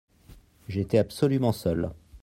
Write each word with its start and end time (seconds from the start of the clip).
J’étais 0.67 0.97
absolument 0.97 1.51
seul. 1.51 1.91